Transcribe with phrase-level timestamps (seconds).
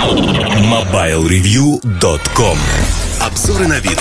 [0.00, 2.56] MobileReview.com
[3.20, 3.98] Обзоры на вид.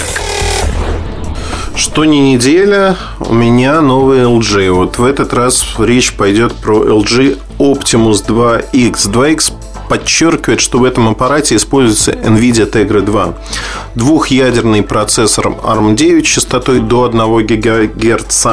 [1.76, 4.72] Что не неделя, у меня новый LG.
[4.72, 9.12] Вот в этот раз речь пойдет про LG Optimus 2X.
[9.12, 9.52] 2X
[9.90, 13.34] подчеркивает, что в этом аппарате используется NVIDIA Tegra 2.
[13.96, 18.48] Двухъядерный процессор ARM9 частотой до 1 ГГц.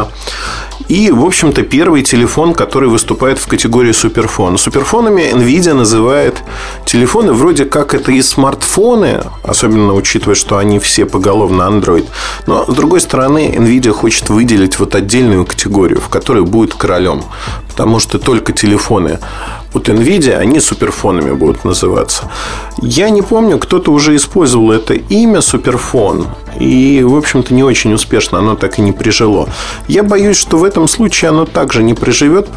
[0.89, 4.57] И, в общем-то, первый телефон, который выступает в категории суперфон.
[4.57, 6.43] Суперфонами NVIDIA называет
[6.85, 12.07] телефоны вроде как это и смартфоны, особенно учитывая, что они все поголовно Android.
[12.46, 17.25] Но, с другой стороны, NVIDIA хочет выделить вот отдельную категорию, в которой будет королем.
[17.68, 19.18] Потому что только телефоны
[19.76, 22.30] от NVIDIA, они суперфонами будут называться.
[22.79, 26.26] Я не помню, кто-то уже использовал это имя суперфон.
[26.58, 29.48] И, в общем-то, не очень успешно оно так и не прижило.
[29.89, 32.48] Я боюсь, что в этом случае оно также не приживет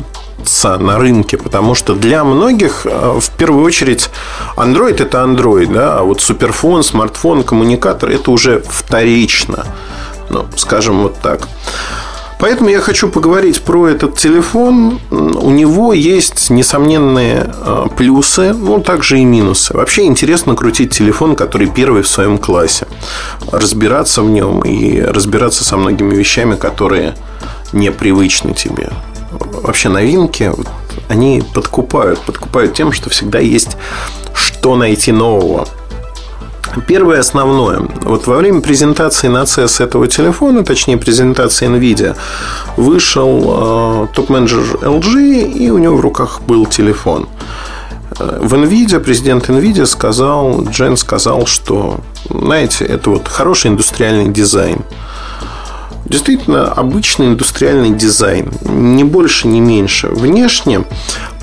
[0.63, 4.09] на рынке, потому что для многих э, в первую очередь
[4.55, 9.65] Android это Android, да, а вот суперфон, смартфон, коммуникатор это уже вторично,
[10.29, 11.47] ну, скажем вот так.
[12.39, 14.99] Поэтому я хочу поговорить про этот телефон.
[15.11, 19.75] У него есть несомненные э, плюсы, ну, также и минусы.
[19.75, 22.87] Вообще интересно крутить телефон, который первый в своем классе.
[23.51, 27.15] Разбираться в нем и разбираться со многими вещами, которые
[27.73, 28.89] непривычны тебе.
[29.31, 30.53] Вообще новинки,
[31.09, 32.19] они подкупают.
[32.19, 33.75] Подкупают тем, что всегда есть
[34.33, 35.67] что найти нового.
[36.87, 37.81] Первое основное.
[38.01, 42.15] Вот во время презентации на CES этого телефона, точнее презентации NVIDIA,
[42.77, 47.27] вышел э, топ-менеджер LG, и у него в руках был телефон.
[48.19, 54.83] Э, в NVIDIA, президент NVIDIA сказал, Джен сказал, что, знаете, это вот хороший индустриальный дизайн.
[56.05, 58.51] Действительно, обычный индустриальный дизайн.
[58.63, 60.07] Не больше, не меньше.
[60.07, 60.83] Внешне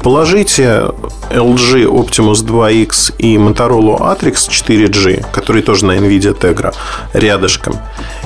[0.02, 0.90] положите
[1.30, 6.74] LG Optimus 2X и Motorola Atrix 4G, который тоже на NVIDIA Tegra,
[7.12, 7.76] рядышком.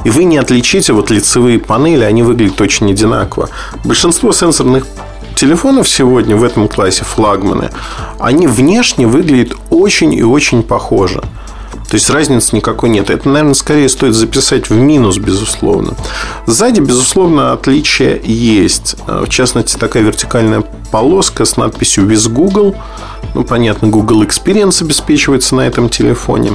[0.04, 3.48] И вы не отличите вот лицевые панели, они выглядят очень одинаково.
[3.84, 4.86] Большинство сенсорных
[5.34, 7.70] телефонов сегодня в этом классе флагманы,
[8.18, 11.22] они внешне выглядят очень и очень похоже.
[11.90, 13.10] То есть разницы никакой нет.
[13.10, 15.94] Это, наверное, скорее стоит записать в минус, безусловно.
[16.46, 18.94] Сзади, безусловно, отличие есть.
[19.08, 20.62] В частности, такая вертикальная
[20.92, 22.76] полоска с надписью «With Google».
[23.34, 26.52] Ну, понятно, Google Experience обеспечивается на этом телефоне.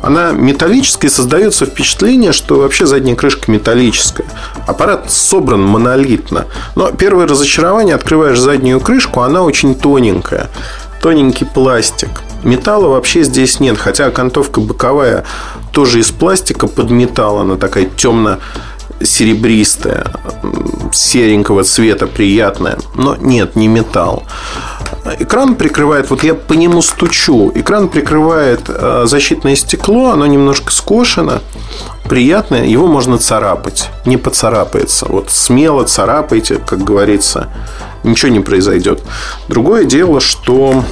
[0.00, 4.26] Она металлическая создается впечатление, что вообще задняя крышка металлическая.
[4.66, 6.46] Аппарат собран монолитно.
[6.76, 10.48] Но первое разочарование, открываешь заднюю крышку, она очень тоненькая.
[11.02, 12.22] Тоненький пластик.
[12.44, 15.24] Металла вообще здесь нет, хотя окантовка боковая
[15.72, 18.38] тоже из пластика под металл, она такая темно
[19.04, 20.06] серебристая,
[20.92, 22.78] серенького цвета, приятная.
[22.94, 24.24] Но нет, не металл.
[25.18, 31.40] Экран прикрывает, вот я по нему стучу, экран прикрывает э, защитное стекло, оно немножко скошено,
[32.08, 35.06] приятное, его можно царапать, не поцарапается.
[35.08, 37.48] Вот смело царапайте, как говорится,
[38.04, 39.02] ничего не произойдет.
[39.48, 40.84] Другое дело, что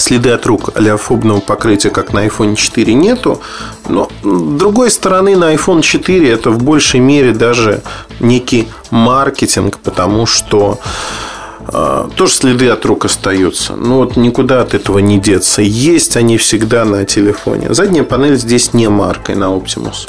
[0.00, 3.40] следы от рук олеофобного покрытия, как на iPhone 4, нету.
[3.88, 7.82] Но, с другой стороны, на iPhone 4 это в большей мере даже
[8.20, 10.78] некий маркетинг, потому что
[11.68, 13.76] э, тоже следы от рук остаются.
[13.76, 15.62] Но вот никуда от этого не деться.
[15.62, 17.74] Есть они всегда на телефоне.
[17.74, 20.08] Задняя панель здесь не маркой на Optimus.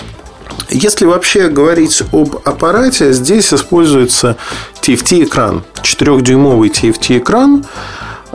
[0.70, 4.36] Если вообще говорить об аппарате, здесь используется
[4.82, 5.64] TFT-экран.
[5.82, 7.66] 4-дюймовый TFT-экран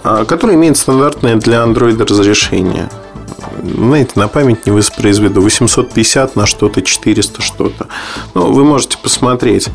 [0.03, 2.89] который имеет стандартное для Android разрешение.
[3.63, 5.41] Знаете, на память не воспроизведу.
[5.41, 7.87] 850 на что-то, 400 что-то.
[8.35, 9.69] Ну, вы можете посмотреть.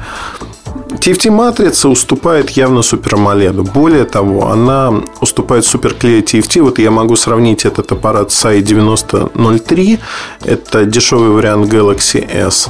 [1.00, 3.72] TFT-матрица уступает явно Super AMOLED.
[3.72, 6.62] Более того, она уступает Super TFT.
[6.62, 10.00] Вот я могу сравнить этот аппарат с i9003.
[10.44, 12.70] Это дешевый вариант Galaxy S.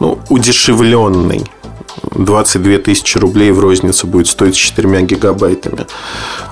[0.00, 1.44] Ну, удешевленный.
[2.02, 5.86] 22 тысячи рублей в розницу будет стоить с 4 гигабайтами.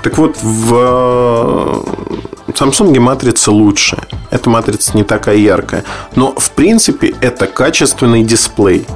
[0.02, 1.84] Так вот, в
[2.48, 3.98] Samsung матрица лучше.
[4.30, 5.84] Эта матрица не такая яркая.
[6.14, 8.86] Но, в принципе, это качественный дисплей.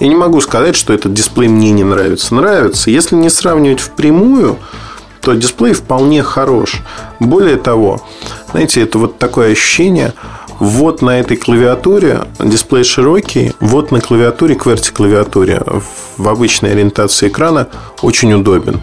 [0.00, 2.34] Я не могу сказать, что этот дисплей мне не нравится.
[2.34, 2.90] Нравится.
[2.90, 4.58] Если не сравнивать впрямую,
[5.20, 6.82] то дисплей вполне хорош.
[7.18, 8.00] Более того,
[8.50, 10.14] знаете, это вот такое ощущение–
[10.58, 15.62] вот на этой клавиатуре дисплей широкий, вот на клавиатуре, QWERTY клавиатуре
[16.16, 17.68] в обычной ориентации экрана
[18.02, 18.80] очень удобен.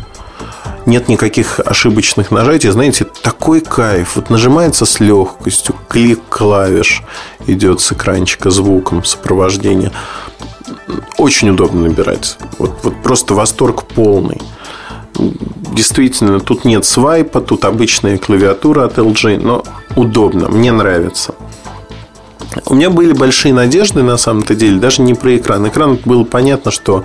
[0.86, 2.70] Нет никаких ошибочных нажатий.
[2.70, 4.16] Знаете, такой кайф.
[4.16, 5.76] Вот нажимается с легкостью.
[5.90, 7.02] Клик клавиш
[7.48, 9.92] идет с экранчика звуком сопровождения.
[11.18, 12.38] Очень удобно набирать.
[12.60, 14.40] Вот, вот просто восторг полный.
[15.18, 19.64] Действительно, тут нет свайпа, тут обычная клавиатура от LG, но
[19.96, 21.34] удобно, мне нравится.
[22.66, 25.68] У меня были большие надежды на самом-то деле, даже не про экран.
[25.68, 27.04] Экран было понятно, что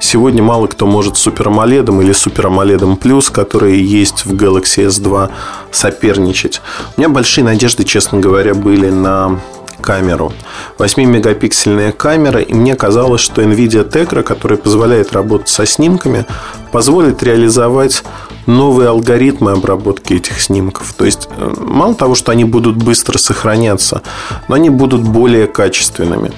[0.00, 4.86] сегодня мало кто может с Super AMOLED или Super AMOLED Plus, которые есть в Galaxy
[4.86, 5.30] S2,
[5.70, 6.60] соперничать.
[6.96, 9.40] У меня большие надежды, честно говоря, были на
[9.84, 10.32] камеру.
[10.78, 16.24] 8-мегапиксельная камера, и мне казалось, что NVIDIA Tegra, которая позволяет работать со снимками,
[16.72, 18.02] позволит реализовать
[18.46, 20.94] новые алгоритмы обработки этих снимков.
[20.94, 24.00] То есть, э, мало того, что они будут быстро сохраняться,
[24.48, 26.32] но они будут более качественными.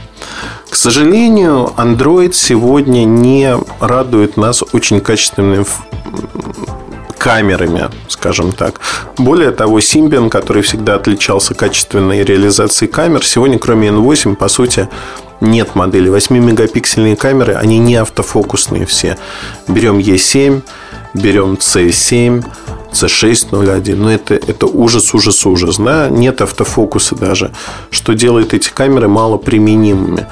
[0.69, 5.65] К сожалению, Android сегодня не радует нас очень качественными
[7.27, 8.81] камерами, скажем так.
[9.19, 14.89] Более того, Symbian, который всегда отличался качественной реализацией камер, сегодня, кроме N8, по сути,
[15.41, 16.09] нет модели.
[16.09, 19.19] 8-мегапиксельные камеры, они не автофокусные все.
[19.67, 20.63] Берем E7,
[21.15, 22.45] берем C7,
[22.93, 23.97] C601.
[23.97, 25.79] Ну, это, это ужас, ужас, ужас.
[25.79, 26.09] Да?
[26.09, 27.53] Нет автофокуса даже,
[27.91, 30.29] что делает эти камеры малоприменимыми.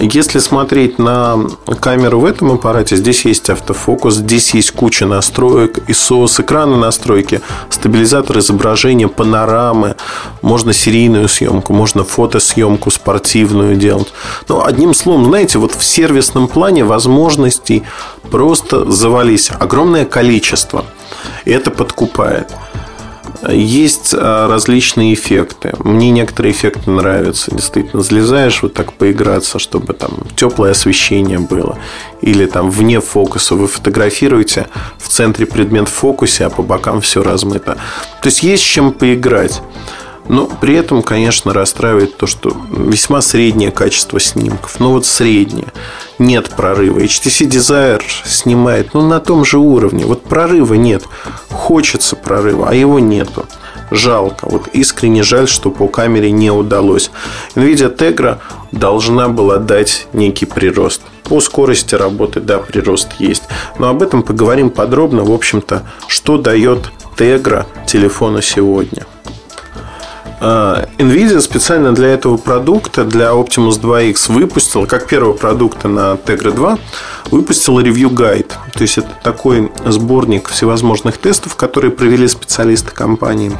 [0.00, 1.38] Если смотреть на
[1.80, 7.40] камеру в этом аппарате, здесь есть автофокус, здесь есть куча настроек, ISO с экрана настройки,
[7.70, 9.96] стабилизатор изображения, панорамы,
[10.40, 14.12] можно серийную съемку, можно фотосъемку спортивную делать.
[14.48, 17.82] Но одним словом, знаете, вот в сервисном плане возможностей
[18.30, 20.84] просто завались огромное количество.
[21.44, 22.52] И это подкупает.
[23.46, 25.72] Есть а, различные эффекты.
[25.78, 27.54] Мне некоторые эффекты нравятся.
[27.54, 31.78] Действительно, залезаешь вот так поиграться, чтобы там теплое освещение было.
[32.20, 34.66] Или там вне фокуса вы фотографируете,
[34.98, 37.78] в центре предмет в фокусе, а по бокам все размыто.
[38.22, 39.62] То есть есть чем поиграть.
[40.28, 44.78] Но при этом, конечно, расстраивает то, что весьма среднее качество снимков.
[44.78, 45.68] Ну вот среднее.
[46.18, 46.98] Нет прорыва.
[46.98, 50.04] HTC Desire снимает ну, на том же уровне.
[50.04, 51.04] Вот прорыва нет.
[51.50, 53.46] Хочется прорыва, а его нету.
[53.90, 54.46] Жалко.
[54.50, 57.10] Вот искренне жаль, что по камере не удалось.
[57.54, 58.38] NVIDIA Tegra
[58.70, 61.00] должна была дать некий прирост.
[61.24, 63.44] По скорости работы, да, прирост есть.
[63.78, 65.24] Но об этом поговорим подробно.
[65.24, 69.06] В общем-то, что дает Tegra телефону сегодня.
[70.40, 76.52] А, Nvidia специально для этого продукта, для Optimus 2X, выпустила, как первого продукта на Tegra
[76.52, 76.78] 2,
[77.30, 78.56] выпустила ревью гайд.
[78.72, 83.52] То есть, это такой сборник всевозможных тестов, которые провели специалисты компании.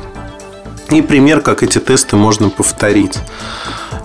[0.91, 3.19] И пример, как эти тесты можно повторить.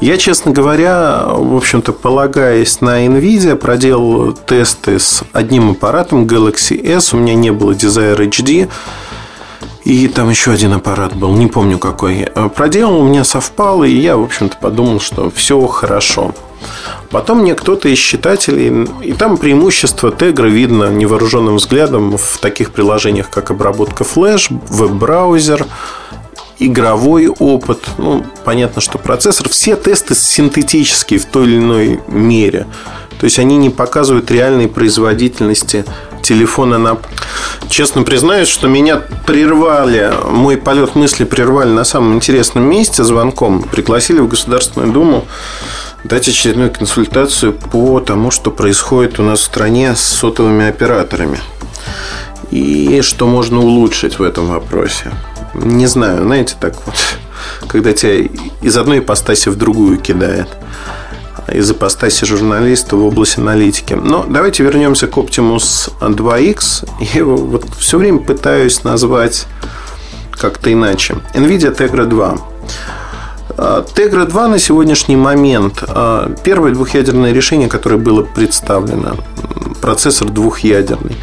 [0.02, 7.14] Я, честно говоря, в общем-то, полагаясь на NVIDIA, проделал тесты с одним аппаратом Galaxy S.
[7.14, 8.70] У меня не было Desire HD.
[9.84, 12.28] И там еще один аппарат был, не помню какой.
[12.56, 16.34] Проделал, у меня совпал, и я, в общем-то, подумал, что все хорошо.
[17.10, 23.30] Потом мне кто-то из читателей, и там преимущество Тегра видно невооруженным взглядом в таких приложениях,
[23.30, 25.68] как обработка флеш, веб-браузер,
[26.60, 27.80] игровой опыт.
[27.98, 29.50] Ну, понятно, что процессор.
[29.50, 32.68] Все тесты синтетические в той или иной мере.
[33.20, 35.86] То есть они не показывают реальной производительности
[36.24, 36.98] телефона на...
[37.70, 43.62] Честно признаюсь, что меня прервали, мой полет мысли прервали на самом интересном месте звонком.
[43.64, 45.26] Пригласили в Государственную Думу
[46.04, 51.40] дать очередную консультацию по тому, что происходит у нас в стране с сотовыми операторами.
[52.52, 55.12] И что можно улучшить в этом вопросе.
[55.54, 56.96] Не знаю, знаете, так вот,
[57.68, 58.28] когда тебя
[58.62, 60.48] из одной ипостаси в другую кидает
[61.52, 63.94] из ипостаси журналиста в области аналитики.
[63.94, 66.90] Но давайте вернемся к Optimus 2X.
[67.14, 69.46] Я его вот все время пытаюсь назвать
[70.32, 71.16] как-то иначе.
[71.34, 72.38] NVIDIA Tegra 2.
[73.58, 79.16] А, Tegra 2 на сегодняшний момент а, первое двухъядерное решение, которое было представлено.
[79.82, 81.16] Процессор двухъядерный.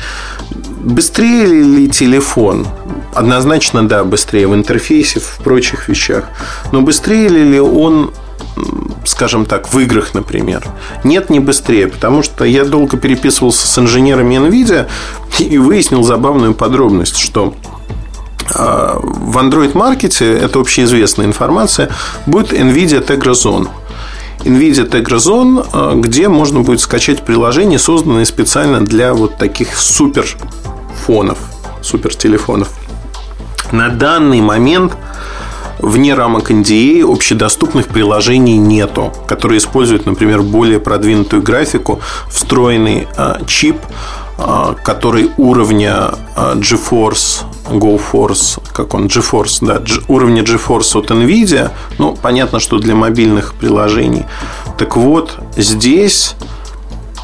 [0.81, 2.67] Быстрее ли телефон?
[3.15, 6.25] Однозначно, да, быстрее в интерфейсе, в прочих вещах.
[6.73, 8.13] Но быстрее ли он
[9.11, 10.65] скажем так, в играх, например.
[11.05, 14.87] Нет, не быстрее, потому что я долго переписывался с инженерами NVIDIA
[15.39, 17.55] и выяснил забавную подробность, что
[18.55, 21.91] а, в Android-маркете, это общеизвестная информация,
[22.27, 23.69] будет NVIDIA Tegra Zone.
[24.45, 30.27] NVIDIA Tegra Zone, а, где можно будет скачать приложение, созданное специально для вот таких супер
[31.05, 31.39] фонов,
[31.83, 32.71] супер телефонов.
[33.73, 34.97] На данный момент
[35.83, 43.77] вне рамок NDA общедоступных приложений нету, которые используют, например, более продвинутую графику, встроенный а, чип,
[44.39, 52.17] а, который уровня а, GeForce, GoForce, как он, GeForce, да, уровня GeForce от NVIDIA, ну,
[52.21, 54.27] понятно, что для мобильных приложений.
[54.79, 56.37] Так вот, здесь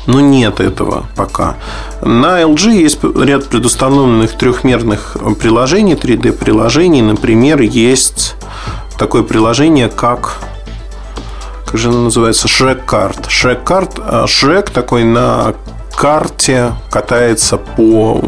[0.06, 1.56] но нет этого пока.
[2.00, 7.02] На LG есть ряд предустановленных трехмерных приложений, 3D-приложений.
[7.02, 8.36] Например, есть
[8.98, 10.38] такое приложение, как
[11.66, 12.46] как же оно называется?
[12.46, 13.26] Card.
[13.26, 15.54] Shrek Card, Shrek такой на
[15.96, 18.22] карте катается по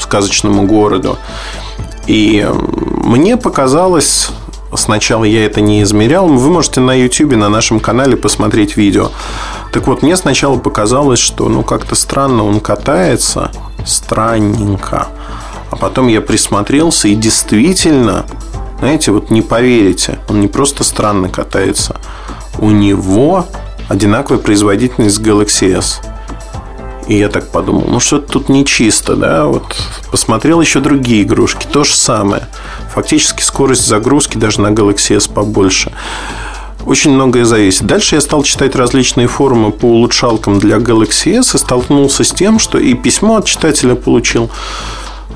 [0.00, 1.18] сказочному городу.
[2.06, 2.46] И
[3.04, 4.30] мне показалось,
[4.74, 9.10] сначала я это не измерял, вы можете на YouTube, на нашем канале посмотреть видео.
[9.72, 13.50] Так вот, мне сначала показалось, что ну как-то странно он катается,
[13.84, 15.08] странненько.
[15.70, 18.24] А потом я присмотрелся и действительно,
[18.78, 21.96] знаете, вот не поверите, он не просто странно катается,
[22.58, 23.46] у него
[23.88, 26.00] одинаковая производительность Galaxy S.
[27.06, 29.46] И я так подумал, ну что-то тут нечисто, да?
[29.46, 29.76] Вот
[30.10, 32.46] посмотрел еще другие игрушки, то же самое.
[32.94, 35.92] Фактически скорость загрузки даже на Galaxy S побольше.
[36.88, 37.84] Очень многое зависит.
[37.84, 42.58] Дальше я стал читать различные форумы по улучшалкам для Galaxy S и столкнулся с тем,
[42.58, 44.48] что и письмо от читателя получил,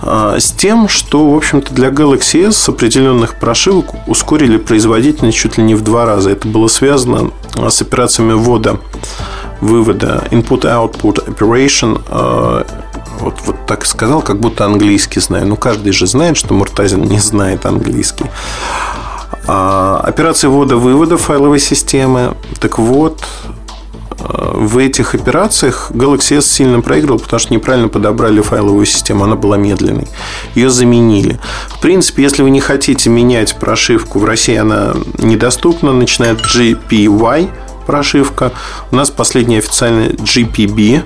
[0.00, 5.58] а, с тем, что, в общем-то, для Galaxy S с определенных прошивок ускорили производительность чуть
[5.58, 6.30] ли не в два раза.
[6.30, 8.78] Это было связано а, с операциями ввода,
[9.60, 12.00] вывода input-output operation.
[12.08, 12.66] А,
[13.20, 15.46] вот, вот так сказал, как будто английский знаю.
[15.46, 18.24] Ну, каждый же знает, что Муртазин не знает английский.
[19.46, 22.36] Операции ввода-вывода файловой системы.
[22.60, 23.20] Так вот,
[24.18, 29.56] в этих операциях Galaxy S сильно проиграл, потому что неправильно подобрали файловую систему, она была
[29.56, 30.06] медленной.
[30.54, 31.38] Ее заменили.
[31.68, 37.50] В принципе, если вы не хотите менять прошивку, в России она недоступна, начинает GPY
[37.86, 38.52] прошивка.
[38.90, 41.02] У нас последняя официальная GPB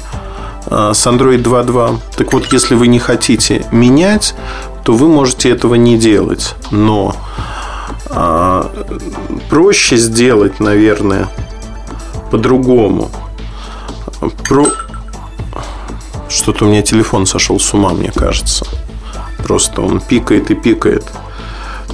[0.66, 1.98] а, с Android 2.2.
[2.16, 4.34] Так вот, если вы не хотите менять,
[4.84, 6.54] то вы можете этого не делать.
[6.70, 7.55] Но а,
[9.48, 11.28] проще сделать, наверное,
[12.30, 13.10] по-другому.
[14.48, 14.66] Про...
[16.28, 18.66] Что-то у меня телефон сошел с ума, мне кажется.
[19.38, 21.04] Просто он пикает и пикает.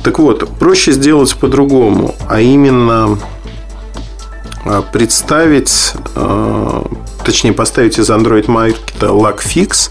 [0.02, 3.18] Так вот, проще сделать по-другому, а именно
[4.64, 6.84] а, представить, а,
[7.24, 9.90] точнее поставить из Android Market LogFix,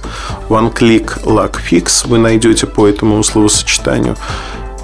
[0.50, 4.18] One Click LogFix вы найдете по этому словосочетанию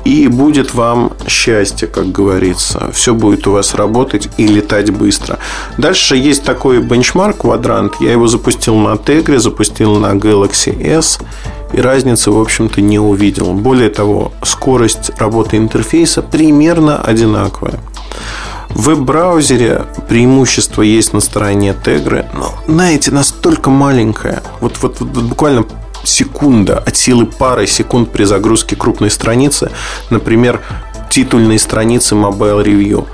[0.08, 2.90] и будет вам счастье, как говорится.
[2.94, 5.38] Все будет у вас работать и летать быстро.
[5.78, 7.96] Дальше есть такой бенчмарк квадрант.
[8.00, 11.20] Я его запустил на Tegre, запустил на Galaxy S.
[11.74, 13.52] И разницы, в общем-то, не увидел.
[13.52, 17.80] Более того, скорость работы интерфейса примерно одинаковая.
[18.70, 24.42] В веб-браузере преимущество есть на стороне Tegre, но, знаете, настолько маленькое.
[24.62, 25.66] Вот, вот, вот буквально
[26.08, 29.72] секунда, от силы пары секунд при загрузке крупной страницы,
[30.10, 30.62] например,
[31.10, 33.08] титульной страницы Mobile Review.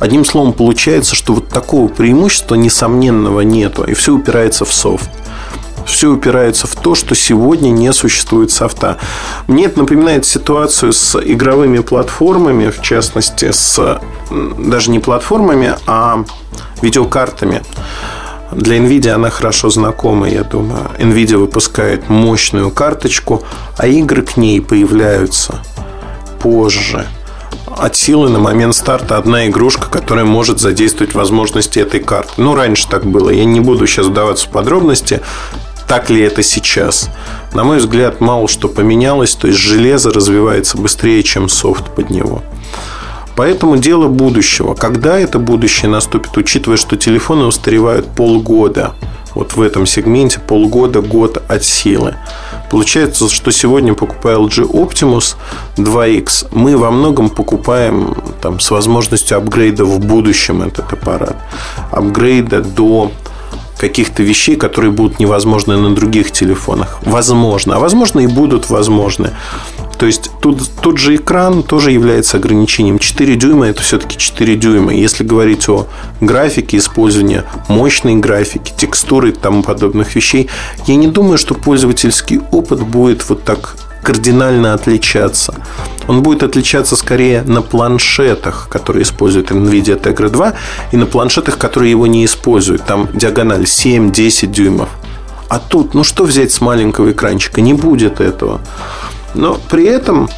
[0.00, 5.10] Одним словом, получается, что вот такого преимущества несомненного нету, и все упирается в софт.
[5.84, 8.98] Все упирается в то, что сегодня не существует софта.
[9.46, 16.24] Мне это напоминает ситуацию с игровыми платформами, в частности, с даже не платформами, а
[16.82, 17.62] видеокартами.
[18.52, 20.90] Для NVIDIA она хорошо знакома, я думаю.
[20.98, 23.42] NVIDIA выпускает мощную карточку,
[23.76, 25.62] а игры к ней появляются
[26.40, 27.06] позже.
[27.66, 32.32] От силы на момент старта одна игрушка, которая может задействовать возможности этой карты.
[32.38, 33.30] Ну, раньше так было.
[33.30, 35.20] Я не буду сейчас вдаваться в подробности,
[35.86, 37.10] так ли это сейчас.
[37.52, 39.34] На мой взгляд, мало что поменялось.
[39.34, 42.42] То есть, железо развивается быстрее, чем софт под него.
[43.38, 44.74] Поэтому дело будущего.
[44.74, 48.94] Когда это будущее наступит, учитывая, что телефоны устаревают полгода,
[49.32, 52.16] вот в этом сегменте полгода, год от силы.
[52.68, 55.36] Получается, что сегодня, покупая LG Optimus
[55.76, 61.36] 2X, мы во многом покупаем там, с возможностью апгрейда в будущем этот аппарат.
[61.92, 63.12] Апгрейда до
[63.78, 66.98] каких-то вещей, которые будут невозможны на других телефонах.
[67.02, 67.76] Возможно.
[67.76, 69.30] А возможно и будут возможны.
[69.98, 72.98] То есть тут, тут же экран тоже является ограничением.
[72.98, 74.94] 4 дюйма это все-таки 4 дюйма.
[74.94, 75.88] Если говорить о
[76.20, 80.48] графике, использовании мощной графики, текстуры и тому подобных вещей,
[80.86, 85.54] я не думаю, что пользовательский опыт будет вот так кардинально отличаться.
[86.06, 90.54] Он будет отличаться скорее на планшетах, которые используют NVIDIA Tegra 2,
[90.92, 92.84] и на планшетах, которые его не используют.
[92.86, 94.88] Там диагональ 7-10 дюймов.
[95.48, 97.60] А тут, ну что взять с маленького экранчика?
[97.60, 98.60] Не будет этого.
[99.34, 100.28] Но при этом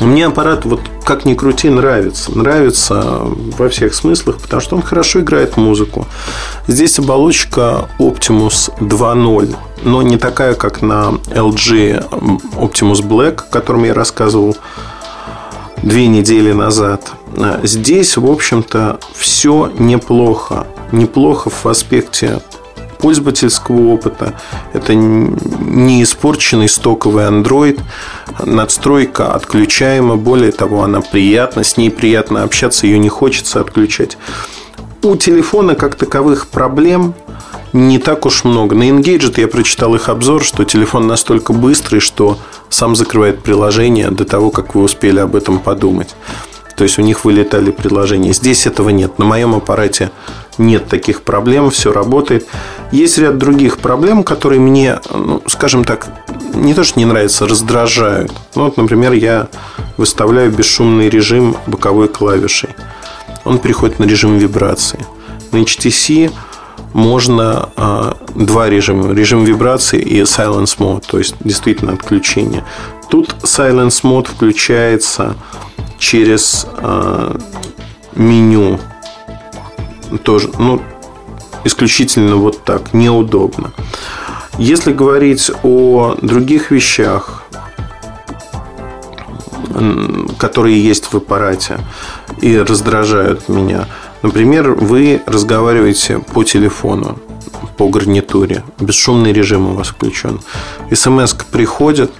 [0.00, 2.36] мне аппарат, вот как ни крути, нравится.
[2.36, 3.20] Нравится
[3.58, 6.06] во всех смыслах, потому что он хорошо играет музыку.
[6.66, 9.54] Здесь оболочка Optimus 2.0,
[9.84, 12.10] но не такая, как на LG
[12.56, 14.56] Optimus Black, о котором я рассказывал
[15.82, 17.12] две недели назад.
[17.62, 20.66] Здесь, в общем-то, все неплохо.
[20.92, 22.40] Неплохо в аспекте
[22.98, 24.34] пользовательского опыта.
[24.72, 24.94] Это
[25.72, 27.80] не испорченный стоковый Android.
[28.44, 30.16] Надстройка отключаема.
[30.16, 31.64] Более того, она приятна.
[31.64, 32.86] С ней приятно общаться.
[32.86, 34.18] Ее не хочется отключать.
[35.02, 37.14] У телефона как таковых проблем
[37.72, 38.76] не так уж много.
[38.76, 42.38] На Engadget я прочитал их обзор, что телефон настолько быстрый, что
[42.68, 46.14] сам закрывает приложение до того, как вы успели об этом подумать.
[46.76, 48.32] То есть у них вылетали приложения.
[48.32, 49.18] Здесь этого нет.
[49.18, 50.10] На моем аппарате
[50.58, 52.46] нет таких проблем, все работает.
[52.90, 56.08] Есть ряд других проблем, которые мне, ну, скажем так,
[56.54, 58.32] не то, что не нравятся, раздражают.
[58.54, 59.48] Ну, вот, например, я
[59.96, 62.70] выставляю бесшумный режим боковой клавишей.
[63.44, 65.04] Он переходит на режим вибрации.
[65.50, 66.30] На HTC
[66.92, 69.12] можно э, два режима.
[69.12, 72.64] Режим вибрации и silence mode, то есть действительно отключение.
[73.08, 75.34] Тут silence mode включается
[75.98, 77.38] через э,
[78.14, 78.78] меню.
[80.18, 80.80] Тоже, ну,
[81.64, 83.72] исключительно вот так, неудобно.
[84.58, 87.44] Если говорить о других вещах,
[90.38, 91.78] которые есть в аппарате
[92.40, 93.86] и раздражают меня–
[94.22, 97.18] Например, вы разговариваете по телефону,
[97.76, 100.40] по гарнитуре, бесшумный режим у вас включен.
[100.92, 102.12] СМС приходит,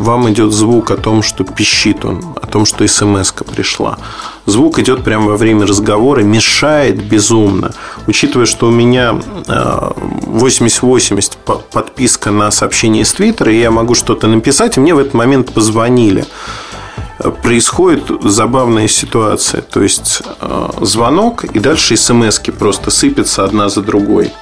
[0.00, 3.98] вам идет звук о том, что пищит он, о том, что смс пришла.
[4.46, 7.72] Звук идет прямо во время разговора, мешает безумно.
[8.06, 9.10] Учитывая, что у меня
[9.46, 15.14] 80-80 э, подписка на сообщение из Твиттера, я могу что-то написать, и мне в этот
[15.14, 16.24] момент позвонили
[17.42, 19.60] происходит забавная ситуация.
[19.60, 24.32] То есть э, звонок, и дальше смс просто сыпятся одна за другой.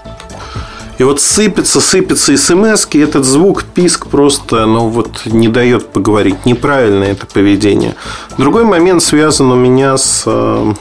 [0.98, 6.44] И вот сыпется, сыпется смс и этот звук, писк просто, ну вот не дает поговорить.
[6.44, 7.94] Неправильное это поведение.
[8.36, 10.74] Другой момент связан у меня с э,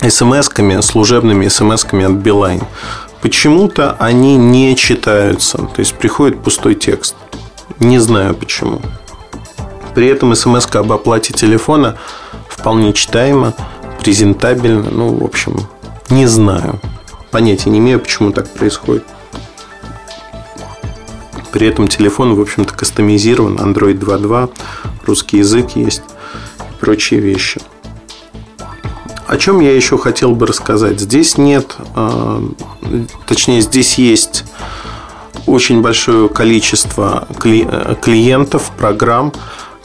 [0.00, 2.62] смс-ками, служебными смс-ками от Билайн.
[3.20, 5.58] Почему-то они не читаются.
[5.58, 7.16] То есть приходит пустой текст.
[7.80, 8.80] Не знаю почему.
[9.96, 11.98] При этом смс об оплате телефона
[12.48, 13.54] вполне читаемо,
[13.98, 14.90] презентабельно.
[14.92, 15.56] Ну, в общем,
[16.10, 16.80] не знаю.
[17.32, 19.02] Понятия не имею, почему так происходит.
[21.56, 23.56] При этом телефон, в общем-то, кастомизирован.
[23.56, 24.50] Android 2.2,
[25.06, 26.02] русский язык есть
[26.58, 27.62] и прочие вещи.
[29.26, 31.00] О чем я еще хотел бы рассказать?
[31.00, 32.42] Здесь нет, а,
[33.26, 34.44] точнее, здесь есть
[35.46, 39.32] очень большое количество клиентов, программ,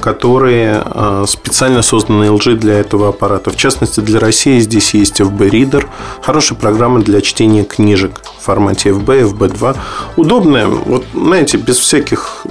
[0.02, 3.52] которые а, специально созданы LG для этого аппарата.
[3.52, 5.86] В частности, для России здесь есть FB Reader,
[6.22, 9.78] хорошая программа для чтения книжек в формате FB, FB2.
[10.18, 12.46] Удобная, вот знаете, без всяких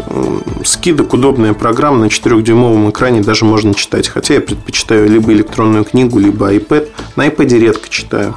[0.65, 4.09] скидок, удобная программа на 4-дюймовом экране даже можно читать.
[4.09, 6.89] Хотя я предпочитаю либо электронную книгу, либо iPad.
[7.17, 8.37] На iPad редко читаю.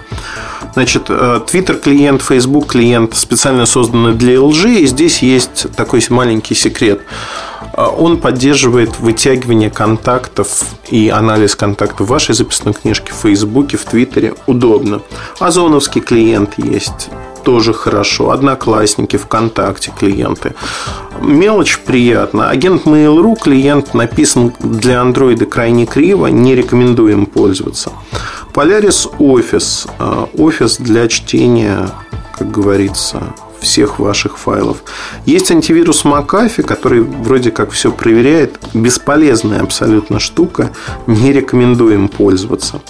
[0.74, 6.56] Значит, э, Twitter клиент, Facebook клиент специально созданы для LG, и здесь есть такой маленький
[6.56, 7.02] секрет.
[7.74, 13.86] Э, он поддерживает вытягивание контактов и анализ контактов в вашей записной книжке, в Фейсбуке, в
[13.86, 14.34] Твиттере.
[14.48, 15.02] Удобно.
[15.40, 17.10] Озоновский клиент есть
[17.44, 18.32] тоже хорошо.
[18.32, 20.54] Одноклассники, ВКонтакте клиенты.
[21.22, 22.50] Мелочь приятно.
[22.50, 26.28] Агент Mail.ru клиент написан для андроида крайне криво.
[26.28, 27.92] Не рекомендуем пользоваться.
[28.54, 29.90] Polaris Office.
[30.00, 31.90] Э, офис для чтения,
[32.38, 34.84] как говорится, всех ваших файлов.
[35.26, 38.60] Есть антивирус McAfee, который вроде как все проверяет.
[38.74, 40.72] Бесполезная абсолютно штука.
[41.08, 42.82] Не рекомендуем пользоваться.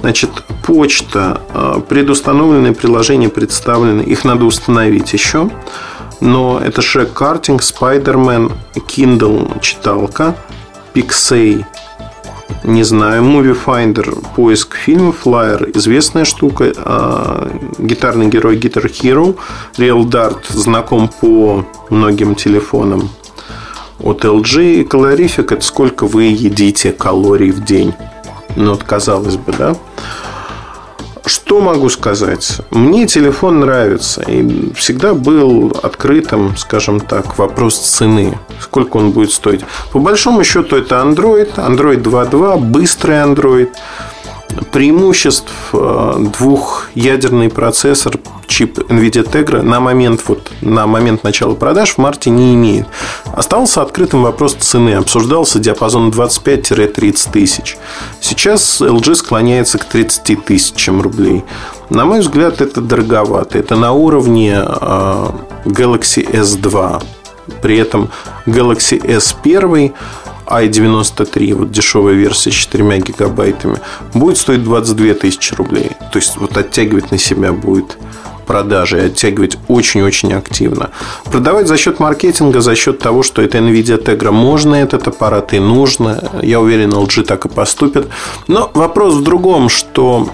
[0.00, 0.30] Значит,
[0.64, 4.02] почта, э, предустановленные приложения представлены.
[4.02, 5.50] Их надо установить еще.
[6.20, 10.34] Но это Шек Картинг, Spider-Man, Kindle читалка,
[10.94, 11.64] Pixay
[12.64, 19.36] не знаю, Movie Finder, поиск фильмов, Flyer, известная штука, а, гитарный герой Guitar Hero,
[19.76, 23.10] Real Dart знаком по многим телефонам
[24.02, 27.94] от LG, калорифик– это сколько вы едите калорий в день.
[28.56, 29.76] Ну, вот казалось бы, да?
[31.26, 32.60] Что могу сказать?
[32.70, 38.38] Мне телефон нравится и всегда был открытым, скажем так, вопрос цены.
[38.60, 39.60] Сколько он будет стоить?
[39.92, 43.70] По большому счету это Android, Android 2.2, быстрый Android
[44.72, 51.98] преимуществ э, двухъядерный процессор чип NVIDIA Tegra на момент, вот, на момент начала продаж в
[51.98, 52.86] марте не имеет.
[53.32, 54.94] Остался открытым вопрос цены.
[54.94, 57.78] Обсуждался диапазон 25-30 тысяч.
[58.20, 61.44] Сейчас LG склоняется к 30 тысячам рублей.
[61.88, 63.58] На мой взгляд, это дороговато.
[63.58, 65.26] Это на уровне э,
[65.64, 67.02] Galaxy S2.
[67.62, 68.10] При этом
[68.46, 69.92] Galaxy S1
[70.50, 73.78] i93, вот дешевая версия с 4 гигабайтами,
[74.14, 75.92] будет стоить 22 тысячи рублей.
[76.12, 77.96] То есть, вот оттягивать на себя будет
[78.50, 80.90] продажи и оттягивать очень-очень активно.
[81.26, 85.60] Продавать за счет маркетинга, за счет того, что это NVIDIA Tegra, можно этот аппарат и
[85.60, 86.20] нужно.
[86.42, 88.08] Я уверен, LG так и поступит.
[88.48, 90.30] Но вопрос в другом, что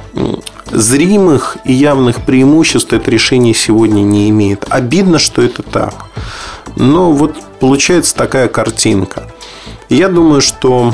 [0.70, 4.64] зримых и явных преимуществ это решение сегодня не имеет.
[4.70, 5.94] Обидно, что это так.
[6.76, 9.31] Но вот получается такая картинка.
[9.88, 10.92] Я думаю, что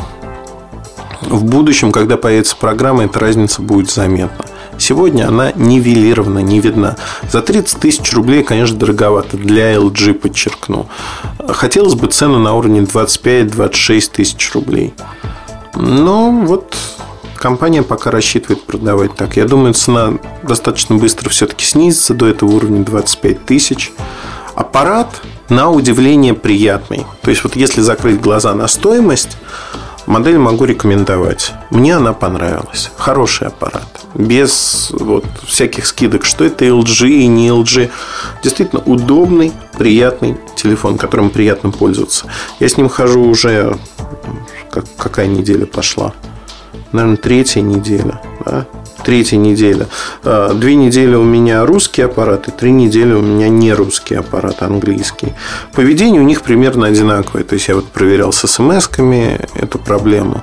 [1.23, 4.45] в будущем, когда появится программа, эта разница будет заметна.
[4.79, 6.97] Сегодня она нивелирована, не видна.
[7.31, 9.37] За 30 тысяч рублей, конечно, дороговато.
[9.37, 10.89] Для LG, подчеркну.
[11.49, 14.95] Хотелось бы цену на уровне 25-26 тысяч рублей.
[15.75, 16.77] Но вот
[17.37, 19.37] компания пока рассчитывает продавать так.
[19.37, 23.93] Я думаю, цена достаточно быстро все-таки снизится до этого уровня 25 тысяч.
[24.55, 27.07] Аппарат, на удивление, приятный.
[27.23, 29.37] То есть, вот если закрыть глаза на стоимость,
[30.07, 31.53] Модель могу рекомендовать.
[31.71, 32.91] Мне она понравилась.
[32.97, 33.87] Хороший аппарат.
[34.15, 37.91] Без вот всяких скидок, что это LG и не LG.
[38.43, 42.27] Действительно удобный, приятный телефон, которым приятно пользоваться.
[42.59, 43.79] Я с ним хожу уже...
[44.71, 46.13] Как, какая неделя пошла?
[46.91, 48.21] Наверное, третья неделя.
[48.45, 48.67] Да?
[49.03, 49.89] Третья неделя.
[50.25, 54.63] А, две недели у меня русский аппарат, и три недели у меня не русский аппарат,
[54.63, 55.35] английский.
[55.75, 57.45] Поведение у них примерно одинаковое.
[57.45, 60.43] То есть, я вот проверял с смс-ками эту проблему.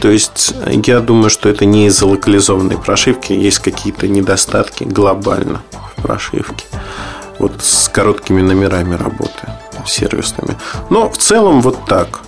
[0.00, 3.32] То есть, я думаю, что это не из-за локализованной прошивки.
[3.32, 5.62] Есть какие-то недостатки глобально
[5.96, 6.64] в прошивке.
[7.38, 9.48] Вот с короткими номерами работы
[9.86, 10.56] сервисными.
[10.90, 12.20] Но в целом вот так.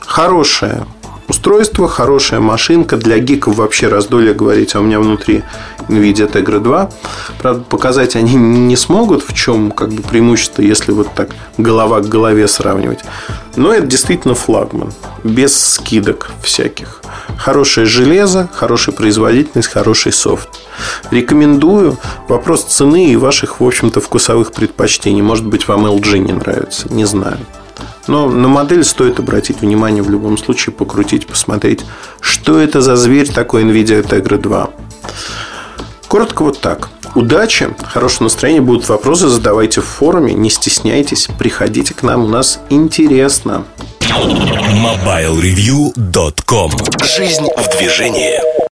[0.00, 0.86] Хорошая
[1.28, 2.96] устройство, хорошая машинка.
[2.96, 5.44] Для гиков вообще раздолье говорить, а у меня внутри
[5.88, 6.90] NVIDIA Tegra 2.
[7.38, 12.08] Правда, показать они не смогут, в чем как бы преимущество, если вот так голова к
[12.08, 13.00] голове сравнивать.
[13.56, 14.92] Но это действительно флагман,
[15.24, 17.02] без скидок всяких.
[17.38, 20.48] Хорошее железо, хорошая производительность, хороший софт.
[21.10, 21.98] Рекомендую.
[22.28, 25.22] Вопрос цены и ваших, в общем-то, вкусовых предпочтений.
[25.22, 27.38] Может быть, вам LG не нравится, не знаю.
[28.06, 31.84] Но на модель стоит обратить внимание в любом случае, покрутить, посмотреть,
[32.20, 34.70] что это за зверь такой NVIDIA Tegra 2.
[36.08, 36.88] Коротко вот так.
[37.14, 42.58] Удачи, хорошего настроения, будут вопросы, задавайте в форуме, не стесняйтесь, приходите к нам, у нас
[42.68, 43.64] интересно.
[44.00, 48.65] MobileReview.com Жизнь в движении